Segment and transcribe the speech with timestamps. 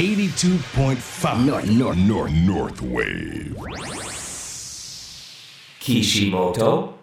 [0.00, 3.54] 82.5 North, north, North North Wave
[5.78, 6.94] 岸本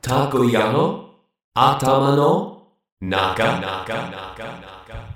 [0.00, 1.10] たこやの
[1.54, 2.64] 頭の
[3.00, 3.60] 中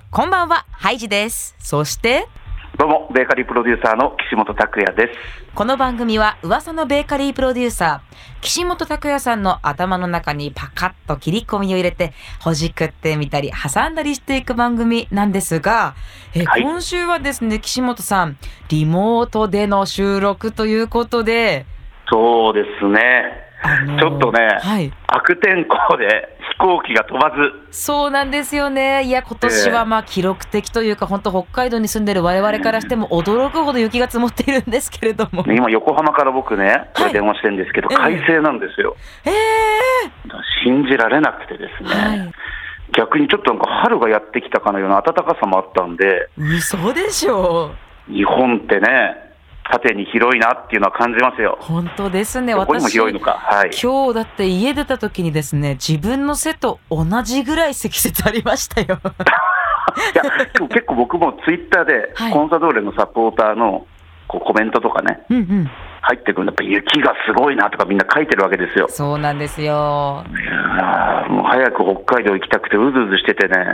[0.09, 1.53] こんばんは、ハイジです。
[1.59, 2.29] そして、
[2.77, 5.19] どうも、ベーカリープロデューサーの岸本拓也です。
[5.55, 15.95] この番組は噂のベーカリープロデューサー、岸本拓也さんの頭の中にパカッと切り込みを入れて、ほじくってみたり、挟んだりしていく番組なんですが、
[16.35, 18.37] えはい今週はですね、岸本さん、
[18.69, 21.65] リモートでの収録ということで、
[22.11, 22.99] そうですね。
[23.63, 24.93] あのーちょっとねはい。
[25.07, 29.03] 悪天候で飛行機が飛ばず、そうなんですよね。
[29.03, 35.43] いや、今年はまあ記録的というか、本当北海道に住んでる我々からしても驚くほど雪が積もっているんですけれども。
[35.47, 38.95] 今横浜から僕ね、これ電話してるんですけど、ええ快晴なんですよ。
[39.25, 39.31] え
[40.63, 41.89] 信じられなくてですね。
[41.89, 42.31] はい
[42.95, 47.71] 逆にちょっとなんか春がやってきたかのような暖かさもあったんで、嘘でしょ
[48.07, 49.26] 日本ってね、
[49.71, 51.57] 縦に広いなっていうのは感じますよ。
[51.61, 52.53] 本当ですね。
[52.53, 53.33] どこにも広いのか。
[53.33, 53.71] はい。
[53.81, 58.99] 今日だって家出た時にですね、自分の背と同じぐらい積雪ありましたよ。
[60.13, 60.23] いや、
[60.67, 63.85] 結構僕もツイッターではい、コンサドーレのサポーターの
[64.27, 65.71] こうコメントとかね、うんうん。
[66.01, 68.87] 入ってくるやっぱ雪がすごいなとかみんな書いてるわけですよ。
[68.89, 70.23] そうなんですよ。
[70.29, 73.71] いやーもう早く北海道行きたくてうずうずしててね、は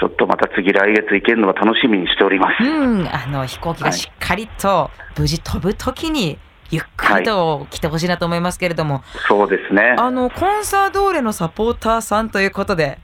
[0.00, 2.64] ちょっとまた次来月行けるのが楽しみにしております。
[2.64, 3.06] うん。
[3.06, 6.38] あの、飛行機がしっかりと無事飛ぶ時に、
[6.70, 9.94] ゆっくりと来てほしいなと思いますけれども、そうですね。
[9.98, 12.98] あの、コンサドーレのサポーターさんということで、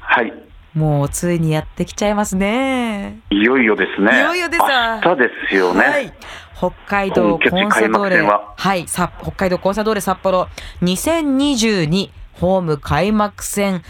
[0.00, 0.32] はい。
[0.74, 3.20] もうついにやってきちゃいますね。
[3.30, 4.16] いよいよですね。
[4.16, 5.80] いよいよです明日ですよね。
[5.80, 6.12] はい。
[6.56, 10.46] 北海道コンサドーレ、ははい、さ北海道コンサドーレ札幌
[10.82, 13.82] 2022ホーム開幕戦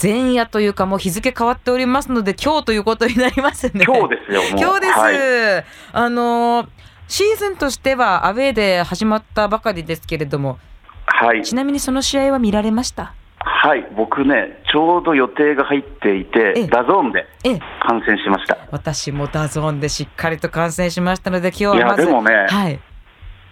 [0.00, 3.84] 前夜というかもう日付変わっておりますので今日ということになりますね。
[3.84, 4.42] 今日ですよ。
[4.58, 4.98] 今日です。
[4.98, 5.64] はい。
[5.92, 6.68] あのー
[7.08, 10.58] シーズンとしてはアウェーで始まったばかりですけれども、
[11.04, 11.42] はい。
[11.42, 13.12] ちなみにその試合は見られました？
[13.38, 13.86] はい。
[13.94, 18.56] 僕ね、ちょうど予定が入っていええて、 DAZN でええ、観戦しました。
[18.70, 22.80] 私も DAZN でしっかりと観戦しましたので今日はいや、まずでもね、はい、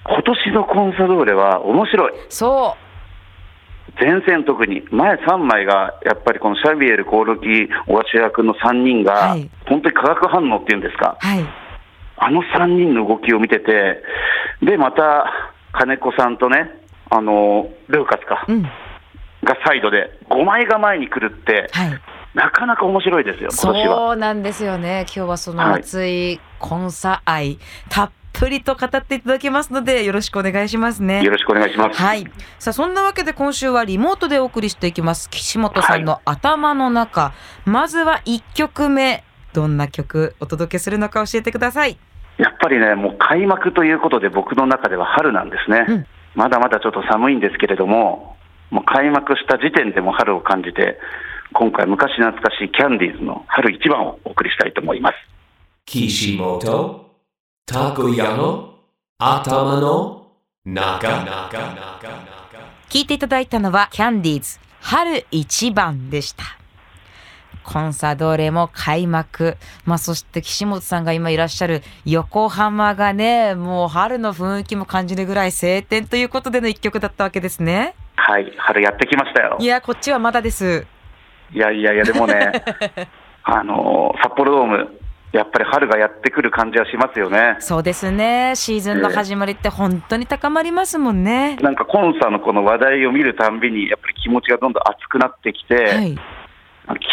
[0.06, 2.12] 今年のコンサドーレは面白い。
[2.30, 2.76] そ
[3.98, 9.50] 前線特に、前3枚が、やっぱりこのシャビエル、コオロキ、小柏役の3人が、はい。
[9.66, 11.44] 本当に化学反応っていうんですか、う、はい、
[12.16, 14.02] あの3人の動きを見てて、
[14.62, 15.32] で、また、
[15.72, 16.70] 金子さんとね、
[17.10, 18.70] あの、ルーカスか、うん、が
[19.64, 22.00] サイドで、5枚が前に来るって、はい。
[22.34, 23.50] なかなか面白いですよ。
[23.50, 25.04] そうなんですよね。
[25.08, 26.40] 今日はそのはい熱い。
[26.60, 27.58] コンサ愛、
[27.88, 31.22] たっぷりと語っていただきますので、よろしくお願いしますね。
[31.22, 32.00] よろしくお願いします。
[32.00, 32.24] はい。
[32.58, 35.28] さあ、そんなわけで今週はリモートでお送りしていきます。
[35.30, 37.32] 岸本さんの頭の中。
[37.64, 39.24] まずは1曲目。
[39.52, 41.98] どんな曲お届けするのか教えてください。
[42.38, 45.84] やっぱりね、もう開幕ということで、僕の中では春なんですね。
[45.88, 48.36] うんまだまだちょっと寒いんですけれども、
[48.70, 50.98] もう開幕した時点でも春を感じて、
[51.52, 55.16] 今回昔懐かしいキャンディーズの春一番をお送りしたいと思います。
[55.86, 57.09] 岸本
[57.66, 58.74] たこやの
[59.18, 60.26] 頭の
[60.64, 61.08] 中
[62.88, 66.44] 聞いていただいたのはキャンディーズ春一番でした。
[67.62, 69.56] コンサドーレも開幕。
[69.84, 77.94] まあそして岸本さんが今いらっしゃる横浜がね、もう春の雰囲気も感じるぐらい晴天ということでの一曲だったわけですね。
[78.16, 79.66] はい、春やってきましたよい。
[79.66, 80.86] や、こっちはまだです。
[81.52, 82.52] いやいやいや、でもね、
[83.44, 84.99] あのー札幌ドーム、
[85.32, 87.56] やっぱり春がやってくる感じはしますよね。
[87.60, 88.54] そうですね。
[88.56, 91.56] シーズンの始まりって本当に高まりますもんね。
[91.56, 96.18] なんかコンサのこの話題を見るたんびに、やっぱり気持ちがどんどん熱くなってきて、はい。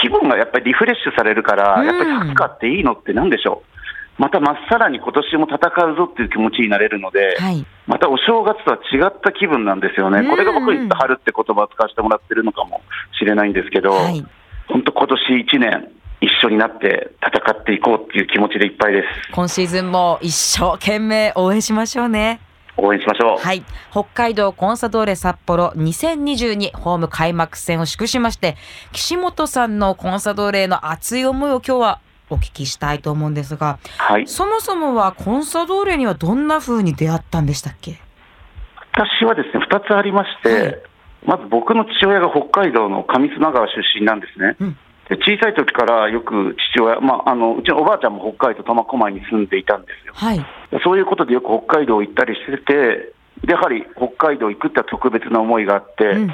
[0.02, 4.22] 気分がやっぱりリフレッシュされるから、うんやっぱりサッカーっていいのってなんでしょう。
[4.22, 7.64] またまっさらに今年も戦うぞっていう気持ちになれるので、はい。
[7.86, 10.22] またお正月とは違った気分なんですよね。
[10.22, 12.82] うんこれが僕に春って言葉を使わせてもらってるのかも
[13.20, 14.26] しれないんですけど、はい。
[14.68, 19.32] 本当今年1年一緒になって戦っていこうっていう気持ちでいっぱいです。
[19.32, 22.42] 今シーズンも一生懸命応援しましょうね。
[22.78, 23.38] 応援しましょう。
[23.40, 23.64] はい。
[23.92, 28.56] 北海道コンサドーレ札幌2022ホーム開幕戦を祝しまして、
[28.92, 32.00] 岸本さんのコンサドーレへの熱い思いを今日は
[32.30, 34.28] お聞きしたいと思うんですが、はい。
[34.28, 38.00] そもそもはコンサドーレにはどんな風に出会ったんでしたっけ？
[38.94, 40.78] 私はですね、2つありまして、はい
[41.26, 44.56] まず僕の父親が北海道の上砂川出身なんですね。
[44.60, 44.78] うんで
[45.10, 50.14] 小さい時からよく父親、まあ、あのうちのおばあちゃんも北海道苫小牧に住んでいたんですよ。
[50.14, 50.38] はい。
[50.38, 53.14] でそういうことでよく北海道行ったりしてて、
[53.46, 56.30] でやはり北海道行くって特別な思いがあって、うんうん。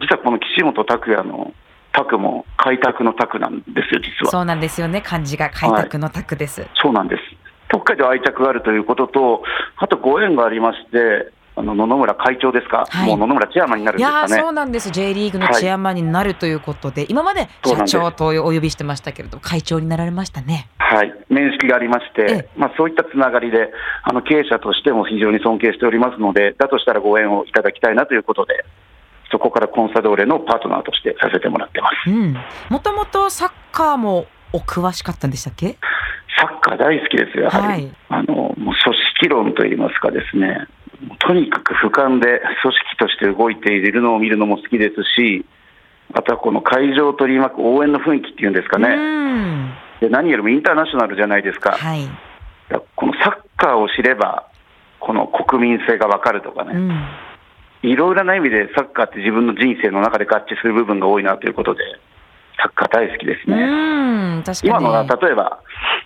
[0.00, 1.54] 実はこの岸本拓也の
[1.92, 4.30] 拓も開拓の拓なんですよ、実は。
[4.30, 5.00] そうなんですよね。
[5.00, 6.66] 漢字が開拓の拓です。
[6.74, 7.22] そうなんです。
[7.68, 9.42] 特会で愛着があるということと、
[9.76, 14.36] あとご縁がありまして、あの野々村会長ですか、はいもう野々村チェアマンになるんですかね？
[14.40, 14.90] そうなんです。
[14.90, 20.68] J リーグのチェアマンになるということで、今まで社長とお呼びしてましたけれど、会長になられましたね。
[20.78, 23.72] はい、面識がありましえて、まあ、そういったつながりで、
[24.02, 28.64] あの経営者としても非常に尊敬しておりますので、だとしたらご縁をいただきたいなということで、
[29.30, 32.10] そこからコンサドーレのパートナーとしてさせてもらってます。
[32.10, 32.36] うん。
[32.68, 35.78] もともとサッカーもお詳しかったんでしたっけ？
[36.36, 37.84] サッカー大好きですよ、やはり。
[37.84, 38.74] はいあのもう組
[39.20, 40.68] 織論といいますかですね、
[41.18, 45.44] とにかく俯瞰で組織として動いているのを見るのも好きですし、
[46.12, 49.74] あとはこの会場を取り巻く応援の雰囲気っていうんですかうね、ん。
[50.00, 52.08] で何よりもインターナショナルじゃないですか、はい。
[52.96, 54.48] このサッカーを知れば、
[55.00, 57.90] この国民性がわかるとかね、うん。
[57.90, 61.80] いろいろな意味でサッカーって自分の人生の中で合致する部分が多いなということで、
[62.56, 63.56] サッカー大好きですね。
[64.62, 65.60] 今のは例えば、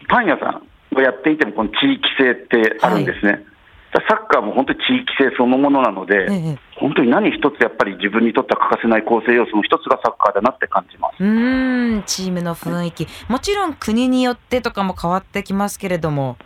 [0.08, 0.60] パン屋さ
[0.94, 3.32] んをやっていても、この地域性ってあるんですね。
[3.32, 3.57] だから
[3.92, 11.16] サッカーも本当に地域性そのものなので、ええ本当に何一つやっぱり自分にとっては欠かせない構成要素の一つがサッカーだなって感じます。
[11.18, 13.08] うーん、チームの雰囲気。
[13.28, 16.36] もちろん国によってとかも変わってきますけれども。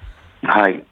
[0.42, 0.82] はい。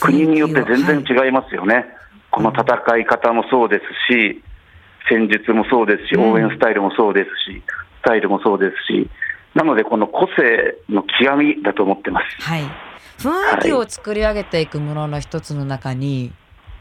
[0.00, 1.86] 国によって全然違いますよね。
[2.30, 4.42] この戦い方もそうですし、
[5.08, 7.62] 戦術もそうですし、うん応援スタイルもそうですし、
[8.02, 9.08] スタイルもそうですし、
[9.54, 12.42] なのでこの個性の極みだと思ってます。
[12.42, 12.62] はい。
[13.18, 16.32] 雰囲気を作り上げていくものの一つの中に、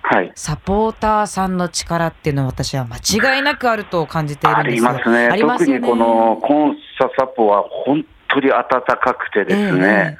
[0.01, 0.31] はい。
[0.35, 4.91] サポーターさんの力っていうのは私は間違いなくあると感じているあんですよ。
[4.91, 5.27] りますね。
[5.27, 10.19] ありますよね特にこのコンササポは本当に温かくてですね、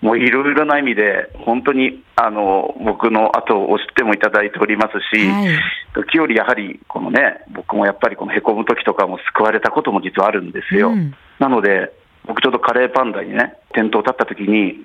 [0.00, 5.48] もういろいろな意味で、本当にあの僕の後を押してもいただいておりますし、はい
[5.94, 10.90] 時折やはりこのね、僕もやっぱりこのへこむ時とかも救われたことも実はあるんですよ。
[10.90, 11.92] うんなので、
[12.26, 14.84] 僕ちょうどカレーパンダにね、店頭立った時に、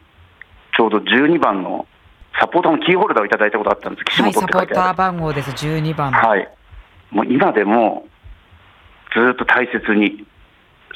[0.75, 1.87] ちょうど12番の
[2.39, 4.97] サポーターのキーホルダーをいただいたことあったんです、岸はい、本サポーターって書いてある。
[4.97, 6.17] 番号です、12番の。
[6.17, 6.49] はい。
[7.11, 8.07] もう今でも、
[9.15, 10.25] ずっと大切に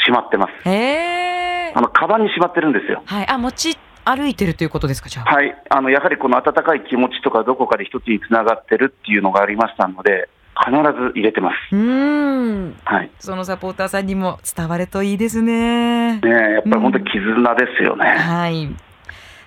[0.03, 0.69] しまってます。
[0.69, 3.03] へーあの、カバンにしまってるんですよ。
[3.05, 5.31] はい、あ、持ち歩いてるということですか、じゃあ。
[5.31, 5.55] はい。
[5.69, 10.29] あの、やはりこの温かい気持ちとかどこかで一つにつながってるっていうのがありましたので、
[10.65, 11.75] 必ず入れてます。
[11.75, 12.75] うーん。
[12.83, 13.11] はい。
[13.19, 16.15] そのサポーターさんにも伝わるといいですね。
[16.15, 18.05] ねえやっぱり本当に絆ですよね。
[18.05, 18.69] はい。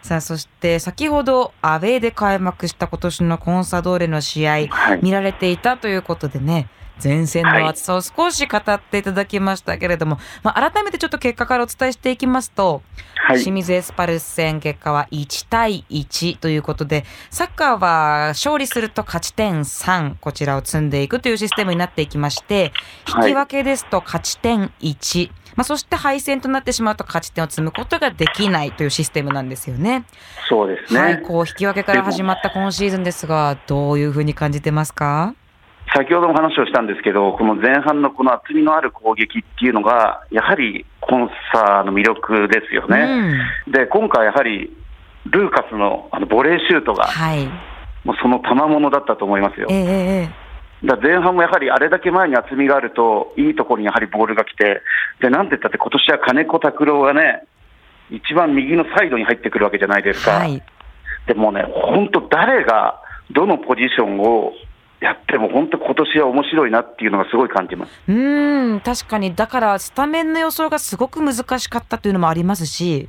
[0.02, 5.00] さあ、そして先ほどアウェーで開幕した今年のコンサドーレの試合、はい。
[5.02, 6.69] 見られていたということでね、
[7.02, 12.82] 前線の厚さを少し語っていただきましたけれども、まあ、改めてちょっと結果からお伝えしていきますと、
[13.17, 13.38] はい。
[13.38, 22.73] 清水エスパルス戦結果は1対1ということで、サッカーは勝利すると勝ち点3、こちらを積んでいくというシステムになっていきまして、
[23.05, 30.05] はい引き分けですと勝ち点1、まあ、そして敗戦となってしまうと勝ち点を積むことができないというシステムなんですよね。
[30.49, 31.00] そうですね。
[31.00, 35.35] はい、こう引き分けから始まった今シーズンですが、どういうふうに感じてますか？
[35.95, 43.35] 先ほども話をしたんですけど、この前半のこの厚みのある攻撃っていうのが、やはりコンサの魅力ですよね。
[43.67, 44.77] で、今回やはり、
[45.27, 47.47] ルーカスのあのボレーシュートが、はい。
[48.05, 49.75] もうその賜物だったと思いますよえ。
[49.75, 50.41] えええ
[50.83, 54.81] だ前半もやはりあれだけ前に厚みがあると、いいところにやはりボールが来て、
[55.21, 57.45] で、なんて言ったって今年は金子拓郎がね、
[58.11, 60.32] 一番右のサイドに入ってくるわけじゃないですか。
[60.32, 60.63] はい。
[61.27, 64.53] でもね、本当誰がどのポジションを
[65.01, 67.93] やっても本当今年は面白いなっていうのがすごい感じます。
[68.07, 73.09] うーん、確かに、だからスタメンの予想がすごく難しかったというのもありますし、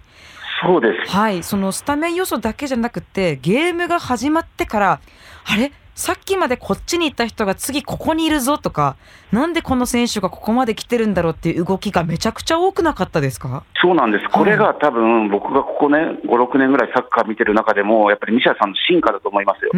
[0.64, 1.12] そうです。
[1.12, 5.02] はい、そのスタメン予想だけじゃなくて、ゲームが始まってから、
[5.46, 5.72] あれ？
[6.02, 8.96] さっきまでこっちにいた人が次ここにいるぞとか、
[9.32, 13.64] なんでこの選手がここまで来てるんだろうっていう動きがめちゃくちゃ多くなかったですか？
[13.80, 14.26] そうなんです。
[14.34, 19.74] これが多分僕がここね、5、6年ぐらいサッカー見てる中でも、やっぱり西田さんの進化だと思いますよ。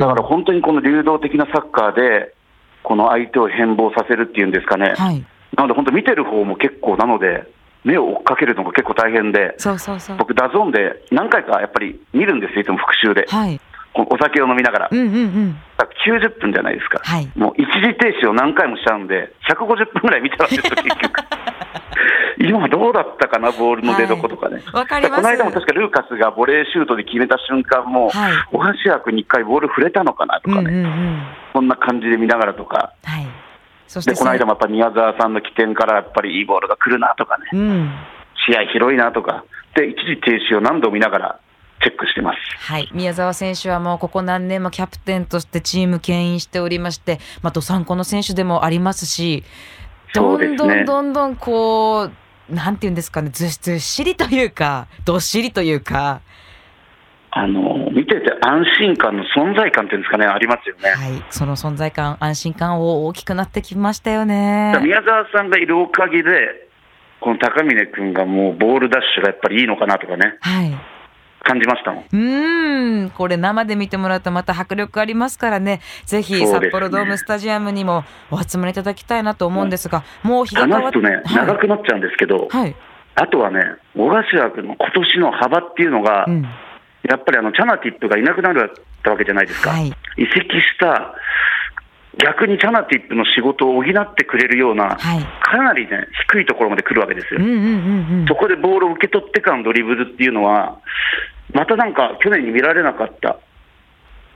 [0.00, 2.34] だから本当にこの流動的なサッカーで、
[2.82, 4.94] この相手を変貌させるっていうんですかね。
[4.96, 5.24] はい。
[5.56, 7.44] なので本当見てる方も結構なので、
[7.84, 10.16] 目を追っかけるのが結構大変で、そうそうそう。
[10.16, 13.26] 僕、 DAZN で何回かやっぱり見るんですよ、いつも復習で。
[13.28, 13.60] はい。
[14.02, 14.88] お酒を飲みながら。
[14.90, 15.56] うんうんうん。
[15.76, 17.00] だから90分じゃないですか。
[17.02, 17.30] はい。
[17.34, 21.20] もう一時停止を何回もしちゃうんで、150分ぐらい見ちゃうんですよ、結局。
[22.38, 24.62] 今どうだったかな、ボールの出所とかね。
[24.72, 25.22] わかります。
[25.22, 28.32] この間も確かルーカスがボレーシュートで決めた瞬間も、はい。
[28.52, 31.22] 大橋役に一回ボール触れたのかなとかね、うんうんうん。
[31.54, 33.26] そんな感じで見ながらとか、はい。
[33.86, 37.90] そしてでこの間もやっぱ宮澤さんの起点からやっぱりいいボールが来るなとかね、うん。
[38.46, 41.40] 試合広いなとか、で一時停止を何度も見ながら
[41.86, 42.38] チェックしてます。
[42.58, 49.44] はい、宮澤選手はもうここ何年もキャプテンとしてチーム牽引しておりまして、まあ、どさんこの選手でもありますし、
[50.14, 52.10] どんどんどんどんこ
[52.50, 56.20] う、なんていうんですかね、ずずっしりというか、どっしりというか。
[57.38, 60.88] あの見てて安心感の存在感っていうんですかね、ありますよね。
[60.88, 64.74] はい、その存在感、安心感を大きくなってきましたよね。
[64.82, 66.68] 宮沢さんがいるおかげで、
[67.20, 70.36] この高峰君がもうボールダッシュがやっぱりいいのかなとかね。
[70.40, 70.95] はい。
[71.46, 72.04] 感じましたもん。
[72.12, 75.80] うん、これ生で見てもらうとまた迫力ありますからね。
[76.04, 80.98] ぜひ札幌ドームスタジアムにもお集まりいただきたいなと思うんですが、もう日が変わって。
[80.98, 82.74] ね、はい、長くなっちゃうんですけど、はい、
[83.14, 83.60] あとはね、
[83.94, 86.42] 小柏君の今年の幅っていうのが、うん、
[87.08, 89.70] やっぱりあのチャナティップがいなくなるったわけじゃないですか。
[89.70, 89.92] はい、移
[90.34, 91.14] 籍した
[92.18, 97.40] 逆にチャナティップの仕事を補ってくれるような、はい、かなりね、低いところまで来るわけですよ。
[97.40, 100.78] うんうんうんうん、そこでボールを受け取ってからのドリブルっていうのは、
[101.52, 103.38] またなんか去年に見られなかった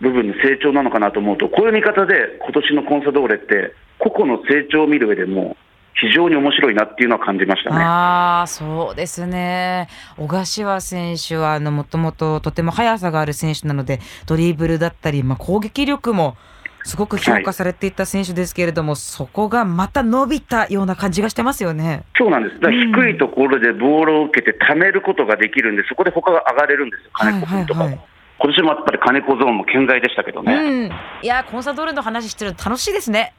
[0.00, 5.56] 部分の成長なのかなと思うと、こういう見方で今年のコンサドーレって、個々の成長を見る上でも、
[6.00, 7.76] 非常に面白いなっていうのは感じましたね。
[7.76, 9.88] ああ、そうですね。
[10.16, 16.36] 小柏選手はあのもともととても速さがある選手なので、ドリブルだったり、まあ、攻撃力も
[16.84, 22.04] すごく評価されていた選手ですけれども、はい、そこがまた伸びたような感じがしてますよね。
[22.16, 22.60] そうなんです。
[22.60, 27.80] だ低いところでボールを受けて貯めることができるんで、そこで他が上がれるんですよ、金子君とか。
[27.80, 28.10] はいはいはい
[28.42, 30.54] 今年もやっぱり金子ゾーンも健在でしたけどね。
[30.54, 30.90] うん、
[31.22, 33.34] いやコンサドールの話してると楽しいですね。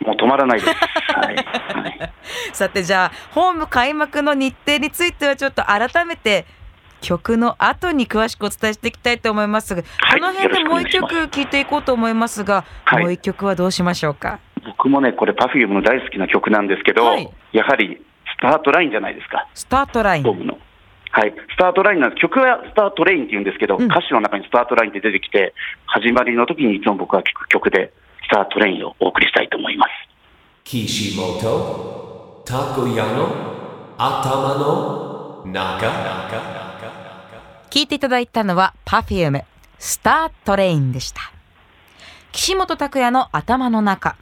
[0.00, 0.72] もう止まらないです。
[1.12, 2.12] はい、 はい、
[2.52, 6.46] さてじゃあホーム開幕の日程についてはちょっと改めて
[7.04, 14.40] 曲の後に詳しくお伝えしていきたいと思いますが、はい、この辺でもう一曲聴いていこうと思いますが、はい、もう一曲はどうしましょうか？
[14.66, 18.02] 僕もね、これ Perfume の大好きな曲なんですけど、はい、やはり
[18.38, 19.46] スタートラインじゃないですか。
[19.54, 20.24] スタートライン。
[20.24, 20.58] の。
[21.10, 22.20] はい、スタートラインなんです。
[22.20, 25.54] 曲はスタートレインって言うんですけど、うん、歌詞の中にスタートラインって出てきて、
[25.86, 27.92] 始まりの時にいつも僕は聴く曲で、
[28.24, 29.90] スタートレインをお送りしたいと思います。
[30.64, 33.28] 岸本、たこやの
[33.98, 36.73] 頭の中。
[37.70, 39.44] 聞いていただいたのは Perfume
[39.78, 41.20] スタートレインでした。
[42.32, 44.16] 岸本拓也の頭の中。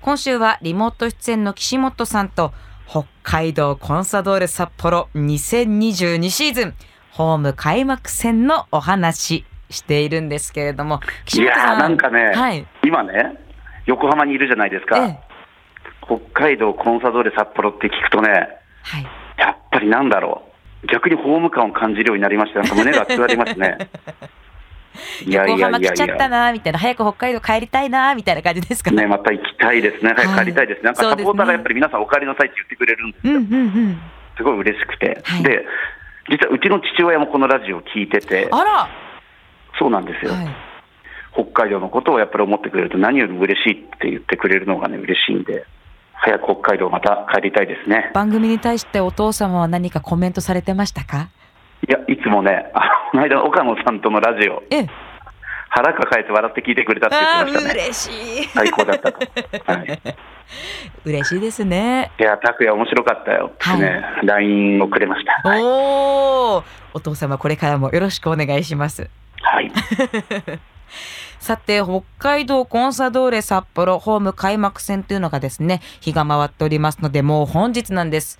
[0.00, 2.52] 今週はリモート出演の岸本さんと
[2.88, 6.74] 北海道コンサドーレ札幌2022シーズン
[7.10, 11.66] ホーム開幕戦のお話しているんですけれども、岸本さん。
[11.66, 13.38] いやなんかね、はい、今ね、
[13.86, 14.98] 横浜にいるじゃないですか。
[14.98, 15.18] ええ、
[16.06, 18.30] 北海道コンサドーレ札幌って聞くとね、
[18.82, 20.47] はい、やっぱりなんだろう。
[20.86, 22.60] 逆にホーム感を感じるようになりました。
[22.60, 23.78] なんか胸が熱がりますね。
[25.26, 28.90] 横浜来ちゃったなみたいな、早く北海道帰りたいなみたいな感じですか？
[28.90, 29.06] ね。
[29.06, 30.82] また行きたいですね、早く帰りたいですね。
[30.84, 33.32] なんかサポーターがやっぱり皆さんお帰りなさいって言ってくれるんですよ。
[33.34, 34.00] うんうんうん、
[34.36, 35.64] すごい嬉しくて、はい、で、
[36.30, 38.88] 実はうちの父親もこのラジオを聞いてて、あら
[39.78, 40.32] そうなんですよ。
[40.32, 40.48] はい、
[41.32, 45.64] 北海道のことをやっぱり思ってくれると何よりも嬉しいって言ってくれるのがね、嬉しいんで。
[46.20, 48.10] 早く北海道また帰りたいですね。
[48.14, 51.28] 番組に対してお父様は何かコメントされてましたか？
[51.88, 52.80] いや、いつもね、あ
[53.12, 54.62] この間岡野さんとのラジオ。
[54.70, 54.88] ええ
[55.70, 57.80] 腹抱えて笑って聞いてくれたって言ってましたね。
[57.82, 58.48] 嬉しい。
[58.48, 59.18] 最高だったと。
[59.70, 60.00] はい、
[61.04, 62.10] 嬉しいですね。
[62.18, 63.52] いや、拓也面白かったよ。
[63.58, 65.42] はい、ね、LINE をくれました。
[65.44, 69.10] おお、お父様これからもよろしくお願いします。
[69.42, 69.70] はい。
[71.40, 78.38] さて、北海道コンサドーレ札幌ホーム開幕戦というのがですね、日が回っておりますので、もう本日なんです。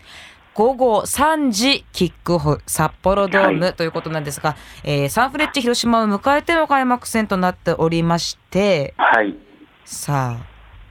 [0.55, 9.37] 午後3時キックオフ札幌ドームということなんですが、はい、えー、サンフレッチェ広島を迎えての開幕戦となっておりまして、はい、
[9.85, 10.47] さあ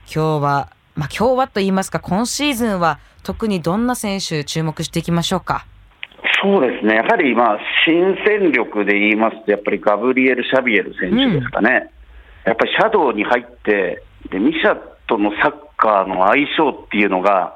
[0.06, 5.66] 今日は、まあ、今日はと言いますか今シーズンは特にどんな選手注目していきましょうか？
[6.42, 11.90] そうですね、やはりまあ新戦力で言いますと、やっぱりガブリエル・シャビエル選手ですかね、
[12.48, 14.76] やっぱりシャドウに入って、でミシャ
[15.06, 17.54] とのサッカーの相性っていうのが、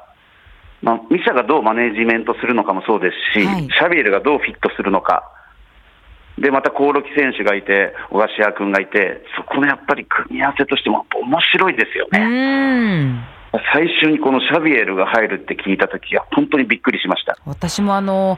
[0.81, 5.23] まあ、ミシャがどうマネジメントするのかもそうですし、はい、シャビエルがどうフィットするのか、
[6.37, 13.33] でまた興梠選手がいて、小柏君がいて、そこのやっぱり組み合わせとしても面白いですよね。
[13.71, 17.37] 最初にこのシャビエルが入るって聞いたときは、本当にびっくりしました。
[17.45, 18.37] 私もあの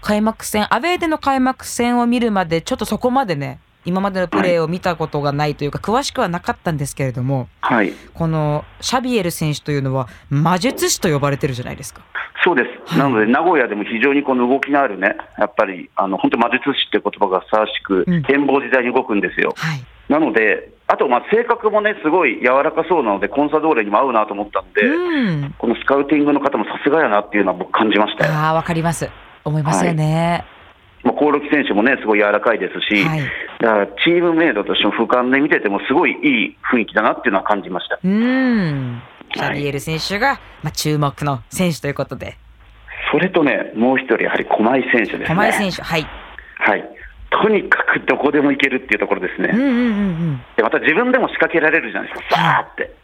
[0.00, 12.02] 開幕戦、アウェーでの開幕戦を見るまで、ちょっとそこまでね、今までのプレーを見たことがないというか、詳しくはなかったんですけれども、はい、このシャビエル選手というのは、魔術師と呼ばれてるじゃないですか。
[12.44, 19.54] そうです、はい、なので名古屋でも非常にこの動きのあるね、やっぱりあの本当、魔術師って言葉がふさわしく、変貌自在に動くんですよ。
[19.56, 28.32] はい、なので、あとまあ性格もね、すごい柔らかそうなので、コンサドーレにも合うなと思ったので、うん、このスカウティングの方もさすがやなっていうのは僕、感じましたよ。
[28.34, 29.08] あわかります、
[29.44, 30.44] 思いますよね。
[30.46, 30.57] はい
[31.04, 33.20] まあ、興梠選手もね、すごい柔らかいですし、はい、
[33.60, 37.98] だからチームメイトとしても俯瞰で見てても、すごいいい雰囲気だなっていうのは感じました。
[38.02, 39.02] うん
[39.34, 42.36] シャリエル選手が、まあ、注目の選手ということで。
[43.12, 45.26] それとね、もう一人、やはり駒井選手ですね。
[45.26, 46.06] 駒井選手、はい。
[46.58, 46.84] はい。
[47.30, 49.50] とにかくどこでも行けるっていうところですね。
[49.52, 49.80] うんうんうんう
[50.32, 52.94] ん、でまた自分でも仕掛けられるじゃないですか、さーって。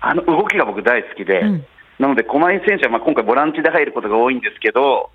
[0.00, 1.66] あの動きが僕大好きで、うん、
[1.98, 5.10] なので駒井選手はまあ今回ボランチで入ることが多いんですけど、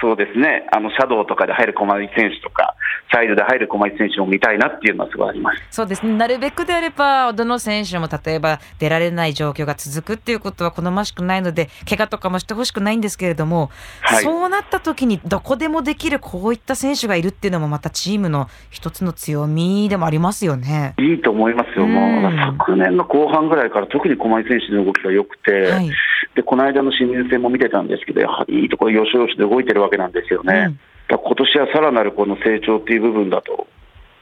[0.00, 2.69] そうですね、あのシャドウとかで入る駒井選手とか、
[3.12, 5.62] サイドで入る駒井選手を見たいなっていうのはすごいあります。
[5.70, 13.70] そうですね、なるべくであれば、どの選手も例えば出られない状況が続くっていうことは好ましくないので、怪我とかもしてほしくないんですけれども、
[14.02, 20.94] はい、そうなった時にどこでもできるこういった選手がいるっていうのも、またチームの一つの強みでもありますよね。
[20.98, 25.90] いいと思いますよ、もう昨年の後半ぐらいから特に駒井選手の動きが良くて、はい、
[26.34, 30.66] でこの間の新入戦も見てたんですけど、やはりいいところ、よしよしで動いてるわけなんですよね。
[30.68, 30.80] うん
[31.18, 33.66] 今年はさらなるこの成長っていう部分だと、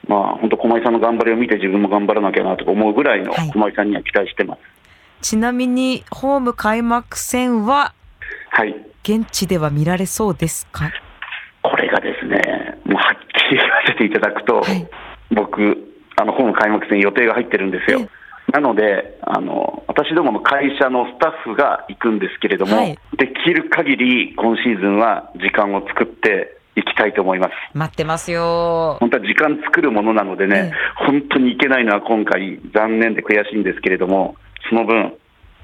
[0.07, 7.93] まあ、本当、駒井さんの頑張りを見て、自分も頑張らなきゃなと思うぐらいの駒井さんには期待してます、はい、ちなみに、ホーム開幕戦は、
[8.51, 10.91] はい、現地では見られそうですか？
[11.63, 13.19] これがですね、もうはっ
[13.51, 14.89] きり言わせていただくと、はい、
[15.31, 18.09] 僕、あのホーム開幕戦、予定が入ってるんですよ。
[18.51, 27.53] なのであの、私どもの会社のスタッフが行くんですけれども、はい、できる限り今シーズンは時間を作って、行きたいと思います。
[27.75, 28.97] 待ってますよ。
[29.01, 34.37] 本当は時間作るものなのでね、本当に行けないのは今回残念で悔しいんですけれども、
[34.69, 35.15] その分、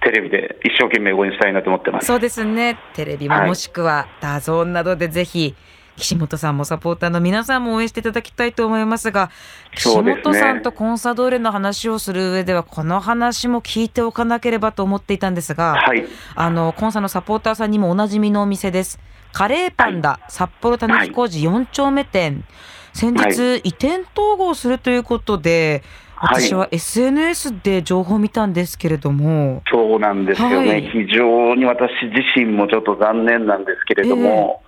[0.03, 2.07] テレビで一生懸命応援したいなと思ってます。
[2.07, 2.79] そうですね。
[2.95, 5.55] テレビももしくは DAZN などでぜひ、
[5.97, 9.31] 岸本さんもサポーターの皆さんも応援していただきたいと思いますが、
[9.75, 16.05] 岸本さんとコンサドーレの話をする上では、この話も聞いておかなければと思っていたんですが、はい、
[16.35, 18.99] あのコンサのサポーターさんにもおなじみのお店です。
[19.35, 22.45] カレーパンダ、はい、札幌たぬき工事4丁目店、
[22.93, 25.83] 先日、移転統合するということで、
[26.17, 34.63] 私は SNS で情報を見たんですけれども、そうなんですよね、はい、非常に私自身もちょっと残念なんですけれども、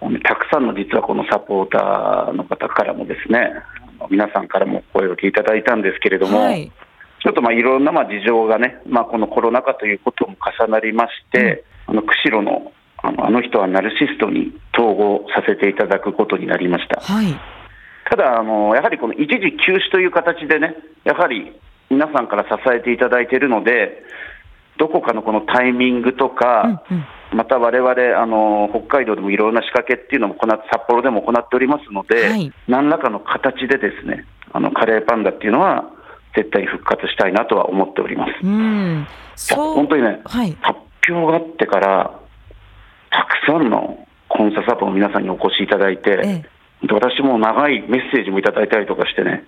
[0.00, 3.54] えー、たくさんの実はこのサポーターの方からもですね、
[4.08, 6.70] 皆さんからも声を聞いただいたんですけれども、はい、
[7.20, 12.72] ちょっとまあいろんなまあ事情がね、まあ、このコロナ禍ということも重なりまして、うん、あの釧路の
[13.06, 17.00] あのあの人はナルシストに統合させていただくことになりました。
[17.00, 17.38] はい、
[18.10, 21.52] ただあの、やはりこの一時休止という形でね、やはり
[21.90, 24.02] 皆さんから支えていただいているので、
[24.78, 27.04] どこかのこのタイミングとか、うんうん。
[27.32, 35.90] また我々あの北海道でもいろんな仕掛けっていうのも行札幌でも行っておりますので、はい、何らかの形でですねあのカレーパンダっていうのは
[36.36, 38.30] 絶対復活したいなとは思っております。
[38.44, 39.06] うん。
[39.34, 39.74] そう。
[39.74, 42.15] 本当にね、はい、発表があってから
[43.10, 49.44] たくさんのコンササポの皆さんにお越しいただいて、ええ、私も長いメッセージもいただいたりとかしてね、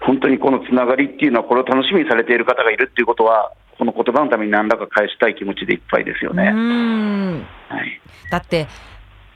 [0.00, 6.44] 本当にこのつながりっていうのは、これを楽しみにされている方がいるっていうことは、この言葉のために何らか返したい気持ちでいっぱいですよね。
[7.68, 8.66] はい、だって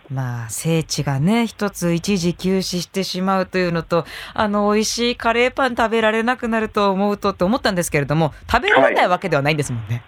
[0.08, 10.04] まあ、聖地がね、一つ一時休止してしまうというのと、あの、美味しいカレーパン食べられなくなると思うとって思ったんですけれども、食べられないわけではないんですもんね。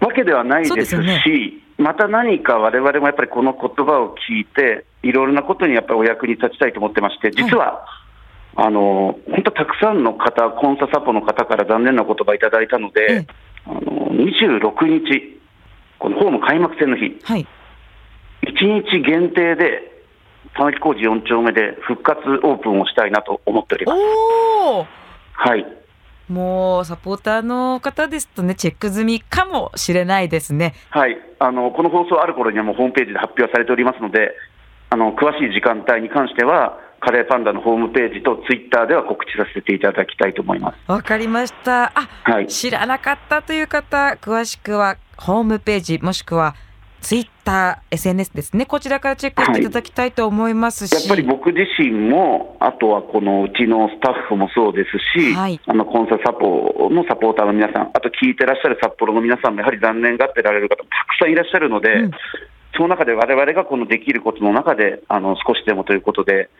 [0.00, 1.22] はい、わけではないですし、ね、
[1.78, 7.84] また何か我々もやっぱりこの言葉を聞いて、いろいろなことにやっぱりお役に立ちたいと思ってまして、実は、
[8.54, 13.26] はい、あの本当、たくさんの方、コンササポの方から残念な言葉いただいたので、
[13.66, 15.40] あの26日、
[15.98, 17.46] このホーム開幕戦の日、はい、
[18.42, 19.92] 1日限定で、
[20.54, 23.98] 田中工事4丁目で復活オープンをしたいなと思っております。
[25.34, 25.75] はい
[26.28, 30.74] もうサポーターの方ですとね、チェック済みかもしれないですね。
[30.90, 34.34] はい、あのこの放送ある頃にはもうホームページで発表されておりますので、
[34.90, 40.90] あの詳しい時間帯に関しては、カレーパンダのホームページとツイッターでは告知させていただきたいと思います。
[40.90, 41.92] わかりました。
[41.94, 46.56] あ、はい、知らなかったという方、詳しくはホームページもしくは
[47.06, 49.62] ツイッター、SNS ですね、こちらからチェックしてい。
[49.62, 62.10] ただきたいと思いますし、はい、やっぱり僕自身も、あとはこのうちのスタッフもそうですし、はい、あのコンササポのサポーターの皆さん、あと聞いてらっしゃる札幌の皆さんも、やはり残念がってられる方もたくさんいらっしゃるので、うん、
[62.74, 66.50] その中でわれわれがこのできることの中で、あの少しでもということで、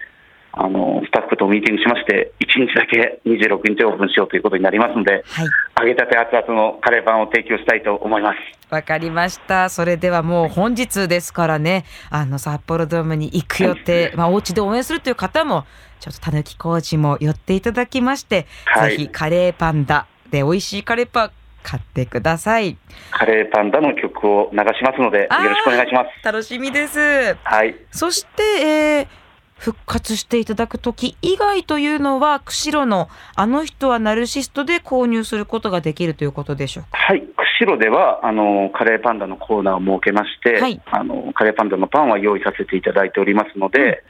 [0.58, 5.48] あのスタッフとミーティングしまして、1日だけ26日オープンしようということになりますので、はい、
[5.80, 8.38] 揚げたて熱々のカレーパンを提供したいと思います。
[8.70, 9.68] わかりました。
[9.68, 15.66] それではもう本日ですからね、あの札幌ドームに行く予定、まあお家で応援するという方も、
[16.00, 21.30] ちょっとたぬき工事も寄っていただきまして、はい、ぜひカレーパンダで美味しいカレーパン
[21.62, 22.78] 買ってください。
[23.10, 26.24] カレーパンダの曲を流しますので、よろしくお願いします。
[26.24, 27.36] 楽しみです。
[27.44, 27.76] はい。
[27.90, 29.25] そして、えー
[29.58, 36.98] 復活していただく時以外というのは釧路のあの人はナルシストで購入することができるということでしょうか？
[36.98, 37.22] はい。
[37.58, 44.04] 釧路ではあのカレーパンダのコーナーを設けまして、はい、あのカレーパンダのパンは用意させていただいておりますので、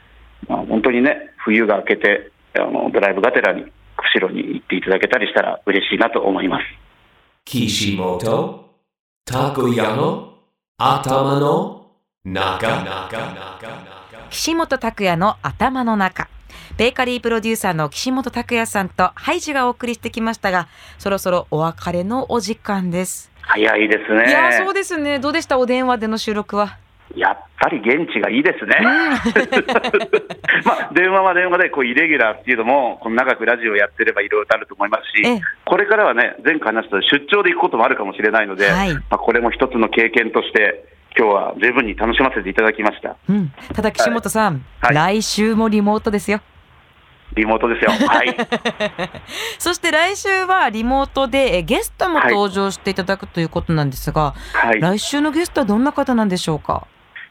[0.49, 6.63] うん、まあ、本当にね冬が明けてあのドライブがてらに釧路に行っていただけたりしたら嬉しいなと思います。
[7.45, 8.67] 岸本
[9.23, 10.33] たこやの
[10.77, 11.91] 頭の
[12.25, 12.67] 中
[14.29, 16.27] 岸本拓也の頭の中。
[16.77, 23.31] ベーカリープロデューサーの岸本拓也さんとハイジがお送りしてきましたがそろそろお別れのお時間です。
[23.41, 24.29] 早いですね。
[24.29, 25.19] いやそうですね。
[25.19, 25.57] どうでした？
[25.57, 26.77] お電話での収録は？
[27.15, 28.75] やっぱり現地がいいですね。
[30.65, 40.85] まあ、電話は電話でこうイレギュラーっていうのも、この長くラジオやってればいろいろあると思いますし、これからはね、前回話した出張で行くこともあるかもしれないので、はい、まあ、これも一つの経験として、
[41.17, 43.17] 今日は十分に楽しませていただきました。
[43.27, 46.41] うん、ただ岸本さん、はい、来週もリモートですよ。
[47.35, 47.91] リモートですよ。
[47.91, 48.35] はい。
[49.59, 56.85] そして来週はリモートでゲストも登場していただくということなんですが、はい、来週のゲストはどんな方なんでしょうか？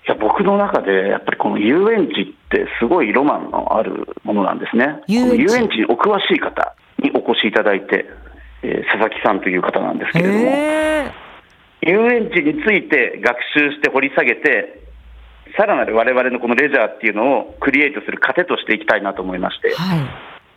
[0.06, 5.00] いや僕の中でやっぱりこの遊園地ってすごいロマンのあるものなんですね。
[5.08, 8.06] 遊園地にお詳しい方にお越しいただいて、
[8.62, 11.25] えー、佐々木さんという方なんですけれども、
[11.82, 14.86] 遊園地について学習して掘り下げて、
[15.56, 19.74] さらなる我々のこのレジャーっていうのをクリエイトする糧としていきたいなと思いまして。
[19.74, 20.00] はい。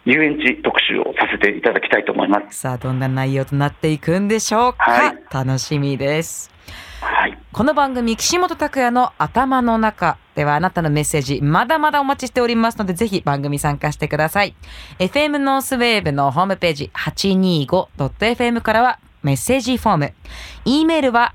[0.06, 2.60] 遊園地特集をさせていただきたいと思います。
[2.60, 6.52] さあどんな内容となっていくんでしょうか、はい、楽しみです。
[7.02, 14.56] はい、この番組岸本拓也の頭の中ではあなたのメッセージまだまだお待ちしておりますのでぜひ番組参加してください。
[15.00, 20.14] FM ノースウェーブのホームページ 825.fm からはメッセージフォーム
[20.66, 21.34] e メールは